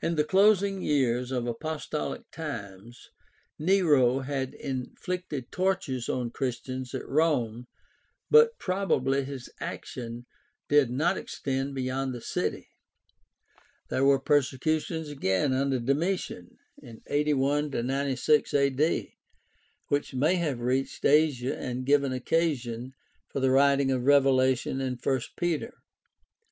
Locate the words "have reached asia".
20.36-21.58